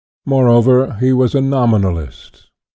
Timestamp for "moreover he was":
0.25-1.35